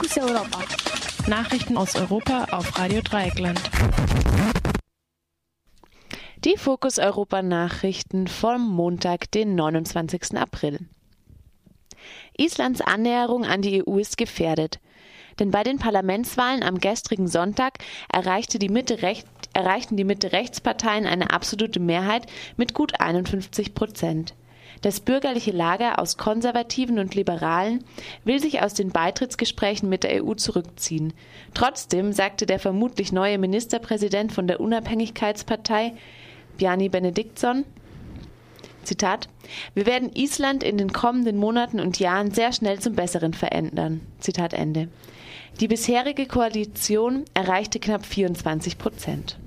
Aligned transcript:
Fokus 0.00 0.16
Europa. 0.16 0.64
Nachrichten 1.28 1.76
aus 1.76 1.94
Europa 1.94 2.46
auf 2.52 2.78
Radio 2.78 3.02
Dreieckland. 3.02 3.60
Die 6.42 6.56
Fokus 6.56 6.98
Europa 6.98 7.42
Nachrichten 7.42 8.26
vom 8.26 8.66
Montag, 8.66 9.30
den 9.32 9.54
29. 9.56 10.38
April. 10.38 10.78
Islands 12.38 12.80
Annäherung 12.80 13.44
an 13.44 13.60
die 13.60 13.86
EU 13.86 13.98
ist 13.98 14.16
gefährdet. 14.16 14.80
Denn 15.38 15.50
bei 15.50 15.64
den 15.64 15.78
Parlamentswahlen 15.78 16.62
am 16.62 16.78
gestrigen 16.78 17.28
Sonntag 17.28 17.74
erreichte 18.10 18.58
die 18.58 18.70
Mitte 18.70 18.98
erreichten 19.52 19.98
die 19.98 20.04
Mitte-Rechtsparteien 20.04 21.04
eine 21.04 21.30
absolute 21.30 21.78
Mehrheit 21.78 22.24
mit 22.56 22.72
gut 22.72 22.98
51 23.00 23.74
Prozent. 23.74 24.34
Das 24.82 25.00
bürgerliche 25.00 25.50
Lager 25.50 25.98
aus 25.98 26.16
Konservativen 26.16 26.98
und 26.98 27.14
Liberalen 27.14 27.84
will 28.24 28.40
sich 28.40 28.62
aus 28.62 28.72
den 28.72 28.90
Beitrittsgesprächen 28.90 29.88
mit 29.88 30.04
der 30.04 30.24
EU 30.24 30.34
zurückziehen. 30.34 31.12
Trotzdem 31.52 32.12
sagte 32.12 32.46
der 32.46 32.58
vermutlich 32.58 33.12
neue 33.12 33.36
Ministerpräsident 33.38 34.32
von 34.32 34.46
der 34.46 34.60
Unabhängigkeitspartei, 34.60 35.92
Bjarni 36.56 36.88
Benediktsson, 36.88 37.64
Zitat, 38.82 39.28
wir 39.74 39.84
werden 39.84 40.10
Island 40.14 40.64
in 40.64 40.78
den 40.78 40.92
kommenden 40.92 41.36
Monaten 41.36 41.80
und 41.80 41.98
Jahren 41.98 42.30
sehr 42.30 42.52
schnell 42.52 42.78
zum 42.80 42.94
Besseren 42.94 43.34
verändern. 43.34 44.00
Zitat 44.18 44.54
Ende. 44.54 44.88
Die 45.60 45.68
bisherige 45.68 46.26
Koalition 46.26 47.24
erreichte 47.34 47.80
knapp 47.80 48.06
24 48.06 48.78
Prozent. 48.78 49.38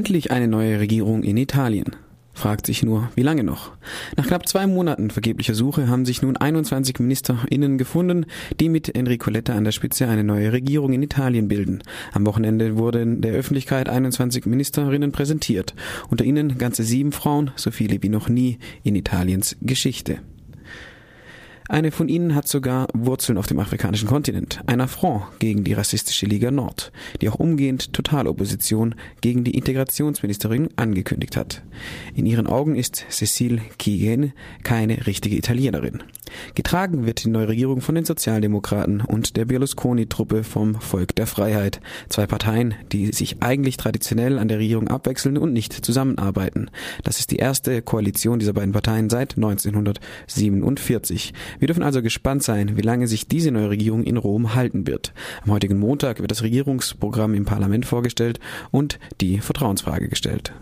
Endlich 0.00 0.30
eine 0.30 0.48
neue 0.48 0.80
Regierung 0.80 1.22
in 1.22 1.36
Italien. 1.36 1.94
Fragt 2.32 2.64
sich 2.64 2.82
nur, 2.82 3.10
wie 3.16 3.22
lange 3.22 3.44
noch? 3.44 3.72
Nach 4.16 4.26
knapp 4.26 4.48
zwei 4.48 4.66
Monaten 4.66 5.10
vergeblicher 5.10 5.54
Suche 5.54 5.88
haben 5.88 6.06
sich 6.06 6.22
nun 6.22 6.38
21 6.38 6.98
MinisterInnen 7.00 7.76
gefunden, 7.76 8.24
die 8.58 8.70
mit 8.70 8.94
Enrico 8.94 9.28
Letta 9.28 9.54
an 9.54 9.64
der 9.64 9.72
Spitze 9.72 10.08
eine 10.08 10.24
neue 10.24 10.54
Regierung 10.54 10.94
in 10.94 11.02
Italien 11.02 11.48
bilden. 11.48 11.82
Am 12.14 12.24
Wochenende 12.24 12.78
wurden 12.78 13.20
der 13.20 13.34
Öffentlichkeit 13.34 13.90
21 13.90 14.46
Ministerinnen 14.46 15.12
präsentiert. 15.12 15.74
Unter 16.08 16.24
ihnen 16.24 16.56
ganze 16.56 16.82
sieben 16.82 17.12
Frauen, 17.12 17.50
so 17.56 17.70
viele 17.70 18.02
wie 18.02 18.08
noch 18.08 18.30
nie 18.30 18.58
in 18.82 18.96
Italiens 18.96 19.58
Geschichte. 19.60 20.20
Eine 21.70 21.92
von 21.92 22.08
ihnen 22.08 22.34
hat 22.34 22.48
sogar 22.48 22.88
Wurzeln 22.94 23.38
auf 23.38 23.46
dem 23.46 23.60
afrikanischen 23.60 24.08
Kontinent. 24.08 24.60
Ein 24.66 24.80
Affront 24.80 25.22
gegen 25.38 25.62
die 25.62 25.72
rassistische 25.72 26.26
Liga 26.26 26.50
Nord, 26.50 26.90
die 27.20 27.28
auch 27.28 27.36
umgehend 27.36 27.92
Totalopposition 27.92 28.96
gegen 29.20 29.44
die 29.44 29.54
Integrationsministerin 29.54 30.70
angekündigt 30.74 31.36
hat. 31.36 31.62
In 32.16 32.26
ihren 32.26 32.48
Augen 32.48 32.74
ist 32.74 33.06
Cecile 33.08 33.60
Kigen 33.78 34.32
keine 34.64 35.06
richtige 35.06 35.36
Italienerin. 35.36 36.02
Getragen 36.54 37.06
wird 37.06 37.24
die 37.24 37.28
neue 37.28 37.48
Regierung 37.48 37.80
von 37.80 37.94
den 37.94 38.04
Sozialdemokraten 38.04 39.00
und 39.00 39.36
der 39.36 39.44
Berlusconi-Truppe 39.44 40.42
vom 40.44 40.74
Volk 40.80 41.14
der 41.14 41.26
Freiheit. 41.28 41.80
Zwei 42.08 42.26
Parteien, 42.26 42.74
die 42.92 43.12
sich 43.12 43.42
eigentlich 43.42 43.76
traditionell 43.76 44.38
an 44.38 44.48
der 44.48 44.58
Regierung 44.58 44.88
abwechseln 44.88 45.38
und 45.38 45.52
nicht 45.52 45.72
zusammenarbeiten. 45.72 46.70
Das 47.04 47.20
ist 47.20 47.30
die 47.30 47.36
erste 47.36 47.80
Koalition 47.82 48.40
dieser 48.40 48.54
beiden 48.54 48.72
Parteien 48.72 49.08
seit 49.10 49.36
1947. 49.36 51.32
Wir 51.60 51.66
dürfen 51.66 51.82
also 51.82 52.00
gespannt 52.02 52.42
sein, 52.42 52.78
wie 52.78 52.82
lange 52.82 53.06
sich 53.06 53.28
diese 53.28 53.50
neue 53.50 53.68
Regierung 53.68 54.02
in 54.02 54.16
Rom 54.16 54.54
halten 54.54 54.86
wird. 54.86 55.12
Am 55.44 55.52
heutigen 55.52 55.78
Montag 55.78 56.18
wird 56.20 56.30
das 56.30 56.42
Regierungsprogramm 56.42 57.34
im 57.34 57.44
Parlament 57.44 57.84
vorgestellt 57.84 58.40
und 58.70 58.98
die 59.20 59.38
Vertrauensfrage 59.38 60.08
gestellt. 60.08 60.54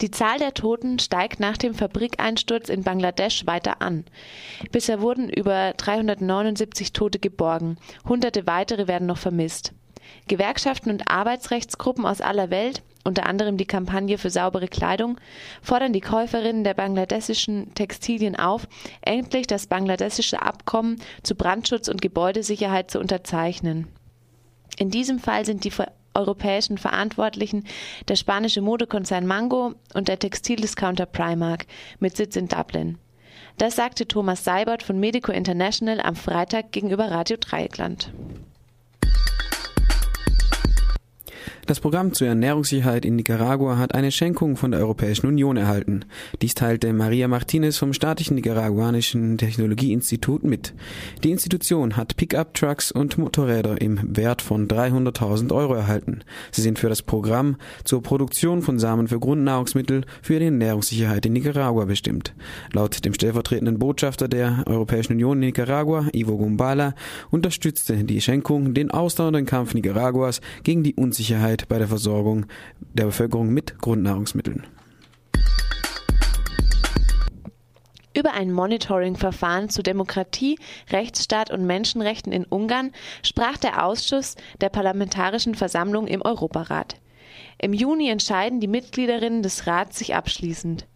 Die 0.00 0.12
Zahl 0.12 0.38
der 0.38 0.54
Toten 0.54 1.00
steigt 1.00 1.40
nach 1.40 1.56
dem 1.56 1.74
Fabrikeinsturz 1.74 2.68
in 2.68 2.84
Bangladesch 2.84 3.44
weiter 3.46 3.82
an. 3.82 4.04
Bisher 4.70 5.00
wurden 5.00 5.28
über 5.28 5.72
379 5.76 6.92
Tote 6.92 7.18
geborgen. 7.18 7.78
Hunderte 8.08 8.46
weitere 8.46 8.86
werden 8.86 9.08
noch 9.08 9.18
vermisst. 9.18 9.72
Gewerkschaften 10.28 10.90
und 10.90 11.10
Arbeitsrechtsgruppen 11.10 12.06
aus 12.06 12.20
aller 12.20 12.50
Welt, 12.50 12.82
unter 13.06 13.26
anderem 13.26 13.56
die 13.56 13.66
Kampagne 13.66 14.18
für 14.18 14.30
saubere 14.30 14.68
Kleidung, 14.68 15.18
fordern 15.62 15.92
die 15.92 16.00
Käuferinnen 16.00 16.64
der 16.64 16.74
bangladeschischen 16.74 17.74
Textilien 17.74 18.36
auf, 18.36 18.68
endlich 19.00 19.46
das 19.46 19.66
bangladeschische 19.66 20.42
Abkommen 20.42 21.00
zu 21.22 21.34
Brandschutz 21.34 21.88
und 21.88 22.02
Gebäudesicherheit 22.02 22.90
zu 22.90 22.98
unterzeichnen. 22.98 23.86
In 24.78 24.90
diesem 24.90 25.18
Fall 25.18 25.46
sind 25.46 25.64
die 25.64 25.72
europäischen 26.14 26.78
Verantwortlichen 26.78 27.64
der 28.08 28.16
spanische 28.16 28.60
Modekonzern 28.60 29.26
Mango 29.26 29.74
und 29.94 30.08
der 30.08 30.18
Textildiscounter 30.18 31.06
Primark 31.06 31.66
mit 32.00 32.16
Sitz 32.16 32.36
in 32.36 32.48
Dublin. 32.48 32.98
Das 33.58 33.76
sagte 33.76 34.06
Thomas 34.06 34.44
Seibert 34.44 34.82
von 34.82 34.98
Medico 34.98 35.32
International 35.32 36.00
am 36.00 36.14
Freitag 36.14 36.72
gegenüber 36.72 37.10
Radio 37.10 37.38
Dreieckland. 37.38 38.12
Das 41.66 41.80
Programm 41.80 42.12
zur 42.12 42.28
Ernährungssicherheit 42.28 43.04
in 43.04 43.16
Nicaragua 43.16 43.76
hat 43.76 43.92
eine 43.92 44.12
Schenkung 44.12 44.56
von 44.56 44.70
der 44.70 44.78
Europäischen 44.78 45.26
Union 45.26 45.56
erhalten. 45.56 46.04
Dies 46.40 46.54
teilte 46.54 46.92
Maria 46.92 47.26
Martinez 47.26 47.76
vom 47.76 47.92
staatlichen 47.92 48.36
nicaraguanischen 48.36 49.36
Technologieinstitut 49.36 50.44
mit. 50.44 50.74
Die 51.24 51.32
Institution 51.32 51.96
hat 51.96 52.16
Pickup-Trucks 52.16 52.92
und 52.92 53.18
Motorräder 53.18 53.80
im 53.80 53.98
Wert 54.16 54.42
von 54.42 54.68
300.000 54.68 55.52
Euro 55.52 55.74
erhalten. 55.74 56.20
Sie 56.52 56.62
sind 56.62 56.78
für 56.78 56.88
das 56.88 57.02
Programm 57.02 57.56
zur 57.82 58.00
Produktion 58.00 58.62
von 58.62 58.78
Samen 58.78 59.08
für 59.08 59.18
Grundnahrungsmittel 59.18 60.04
für 60.22 60.38
die 60.38 60.44
Ernährungssicherheit 60.44 61.26
in 61.26 61.32
Nicaragua 61.32 61.86
bestimmt. 61.86 62.32
Laut 62.72 63.04
dem 63.04 63.12
stellvertretenden 63.12 63.80
Botschafter 63.80 64.28
der 64.28 64.62
Europäischen 64.66 65.14
Union 65.14 65.38
in 65.38 65.46
Nicaragua, 65.46 66.06
Ivo 66.12 66.36
Gumbala, 66.36 66.94
unterstützte 67.32 68.04
die 68.04 68.20
Schenkung 68.20 68.72
den 68.72 68.92
ausdauernden 68.92 69.46
Kampf 69.46 69.74
Nicaraguas 69.74 70.40
gegen 70.62 70.84
die 70.84 70.94
Unsicherheit 70.94 71.55
Sicherheit 71.56 71.68
bei 71.68 71.78
der 71.78 71.88
Versorgung 71.88 72.46
der 72.94 73.06
Bevölkerung 73.06 73.48
mit 73.48 73.78
Grundnahrungsmitteln. 73.78 74.66
Über 78.14 78.32
ein 78.32 78.50
Monitoring-Verfahren 78.50 79.68
zu 79.68 79.82
Demokratie, 79.82 80.58
Rechtsstaat 80.90 81.50
und 81.50 81.66
Menschenrechten 81.66 82.32
in 82.32 82.44
Ungarn 82.44 82.92
sprach 83.22 83.58
der 83.58 83.84
Ausschuss 83.84 84.36
der 84.60 84.70
Parlamentarischen 84.70 85.54
Versammlung 85.54 86.06
im 86.06 86.22
Europarat. 86.22 86.96
Im 87.58 87.74
Juni 87.74 88.08
entscheiden 88.08 88.60
die 88.60 88.68
Mitgliederinnen 88.68 89.42
des 89.42 89.66
Rats 89.66 89.98
sich 89.98 90.14
abschließend. 90.14 90.86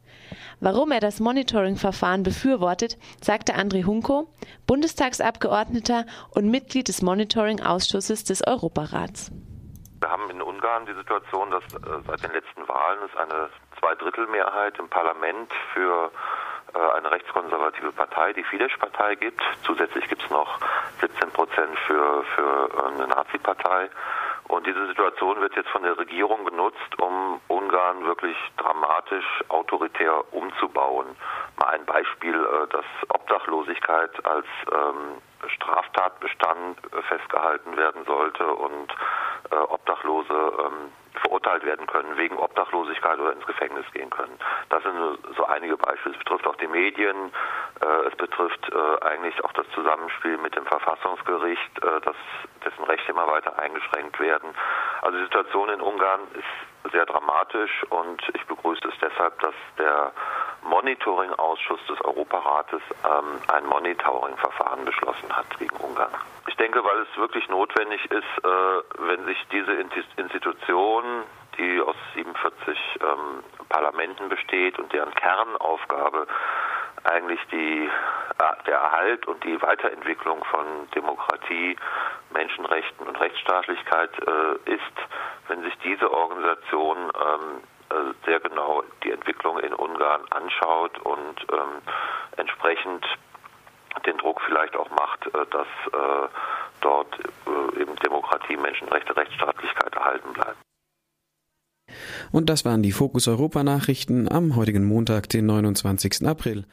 Warum 0.60 0.92
er 0.92 1.00
das 1.00 1.20
Monitoring-Verfahren 1.20 2.22
befürwortet, 2.22 2.96
sagte 3.22 3.54
André 3.54 3.84
Hunko, 3.84 4.28
Bundestagsabgeordneter 4.66 6.06
und 6.30 6.50
Mitglied 6.50 6.88
des 6.88 7.02
Monitoring-Ausschusses 7.02 8.24
des 8.24 8.46
Europarats. 8.46 9.30
Wir 10.00 10.10
haben 10.10 10.30
in 10.30 10.40
Ungarn 10.40 10.86
die 10.86 10.94
Situation, 10.94 11.50
dass 11.50 11.62
äh, 11.74 12.00
seit 12.06 12.22
den 12.22 12.32
letzten 12.32 12.66
Wahlen 12.66 13.00
es 13.04 13.16
eine 13.18 13.50
Zweidrittelmehrheit 13.78 14.78
im 14.78 14.88
Parlament 14.88 15.52
für 15.74 16.10
äh, 16.74 16.96
eine 16.96 17.10
rechtskonservative 17.10 17.92
Partei, 17.92 18.32
die 18.32 18.44
Fidesz-Partei 18.44 19.16
gibt. 19.16 19.42
Zusätzlich 19.62 20.08
gibt 20.08 20.22
es 20.22 20.30
noch 20.30 20.58
17 21.02 21.30
Prozent 21.32 21.78
für, 21.80 22.24
für 22.34 22.70
äh, 22.72 22.94
eine 22.94 23.08
Nazi-Partei. 23.08 23.90
Und 24.48 24.66
diese 24.66 24.86
Situation 24.86 25.38
wird 25.42 25.54
jetzt 25.54 25.68
von 25.68 25.82
der 25.82 25.96
Regierung 25.98 26.46
genutzt, 26.46 26.98
um 26.98 27.38
Ungarn 27.48 28.04
wirklich 28.06 28.36
dramatisch 28.56 29.44
autoritär 29.48 30.24
umzubauen. 30.32 31.06
Mal 31.58 31.68
ein 31.68 31.84
Beispiel, 31.84 32.34
dass 32.70 32.84
Obdachlosigkeit 33.10 34.10
als 34.26 34.46
ähm, 34.72 35.22
Straftatbestand 35.46 36.78
festgehalten 37.06 37.76
werden 37.76 38.04
sollte 38.06 38.44
und 38.44 38.92
äh, 39.50 39.56
Obdachlose 39.56 40.32
ähm, 40.32 40.92
verurteilt 41.22 41.64
werden 41.64 41.86
können 41.86 42.16
wegen 42.16 42.36
Obdachlosigkeit 42.36 43.18
oder 43.18 43.32
ins 43.32 43.46
Gefängnis 43.46 43.84
gehen 43.92 44.10
können. 44.10 44.38
Das 44.68 44.82
sind 44.82 44.94
so 45.36 45.44
einige 45.44 45.76
Beispiele. 45.76 46.14
Es 46.14 46.18
betrifft 46.18 46.46
auch 46.46 46.56
die 46.56 46.68
Medien, 46.68 47.32
äh, 47.80 48.06
es 48.08 48.16
betrifft 48.16 48.70
äh, 48.72 49.04
eigentlich 49.04 49.42
auch 49.44 49.52
das 49.52 49.68
Zusammenspiel 49.74 50.38
mit 50.38 50.54
dem 50.56 50.66
Verfassungsgericht, 50.66 51.84
äh, 51.84 52.00
das, 52.02 52.16
dessen 52.64 52.84
Rechte 52.84 53.10
immer 53.10 53.26
weiter 53.26 53.58
eingeschränkt 53.58 54.18
werden. 54.20 54.54
Also 55.02 55.18
die 55.18 55.24
Situation 55.24 55.68
in 55.70 55.80
Ungarn 55.80 56.20
ist 56.34 56.92
sehr 56.92 57.06
dramatisch 57.06 57.84
und 57.90 58.22
ich 58.34 58.46
begrüße 58.46 58.88
es 58.88 58.94
deshalb, 59.00 59.38
dass 59.40 59.54
der 59.78 60.12
Monitoring-Ausschuss 60.62 61.80
des 61.88 62.00
Europarates 62.02 62.82
ähm, 63.04 63.40
ein 63.52 63.66
Monitoring-Verfahren 63.66 64.84
beschlossen 64.84 65.34
hat 65.34 65.46
gegen 65.58 65.76
Ungarn. 65.76 66.12
Ich 66.48 66.56
denke, 66.56 66.84
weil 66.84 66.98
es 67.00 67.16
wirklich 67.16 67.48
notwendig 67.48 68.04
ist, 68.10 68.44
äh, 68.44 68.48
wenn 68.98 69.24
sich 69.24 69.38
diese 69.52 69.72
Institution, 70.16 71.04
die 71.58 71.80
aus 71.80 71.96
47 72.14 72.78
ähm, 73.00 73.44
Parlamenten 73.68 74.28
besteht 74.28 74.78
und 74.78 74.92
deren 74.92 75.14
Kernaufgabe 75.14 76.26
eigentlich 77.04 77.40
die, 77.50 77.86
äh, 77.86 78.64
der 78.66 78.78
Erhalt 78.78 79.26
und 79.26 79.42
die 79.44 79.60
Weiterentwicklung 79.62 80.44
von 80.44 80.66
Demokratie, 80.94 81.76
Menschenrechten 82.32 83.06
und 83.06 83.18
Rechtsstaatlichkeit 83.20 84.10
äh, 84.18 84.70
ist, 84.70 84.82
wenn 85.48 85.62
sich 85.62 85.76
diese 85.84 86.12
Organisation 86.12 86.96
ähm, 86.98 87.62
sehr 88.24 88.40
genau 88.40 88.82
die 89.04 89.10
Entwicklung 89.10 89.58
in 89.58 89.72
Ungarn 89.74 90.22
anschaut 90.30 90.98
und 91.00 91.46
ähm, 91.52 91.82
entsprechend 92.36 93.04
den 94.06 94.16
Druck 94.18 94.40
vielleicht 94.46 94.76
auch 94.76 94.88
macht, 94.90 95.28
dass 95.50 95.66
dort 96.80 97.18
eben 97.76 97.96
Demokratie, 97.96 98.56
Menschenrechte, 98.56 99.16
Rechtsstaatlichkeit 99.16 99.94
erhalten 99.94 100.32
bleiben. 100.32 100.58
Und 102.32 102.48
das 102.48 102.64
waren 102.64 102.82
die 102.82 102.92
Fokus 102.92 103.26
Europa 103.28 103.62
Nachrichten 103.64 104.30
am 104.30 104.56
heutigen 104.56 104.84
Montag, 104.84 105.28
den 105.28 105.46
29. 105.46 106.26
April. 106.26 106.64